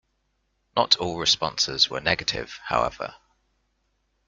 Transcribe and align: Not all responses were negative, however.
Not 0.75 0.95
all 0.95 1.19
responses 1.19 1.87
were 1.91 1.99
negative, 1.99 2.59
however. 2.63 3.13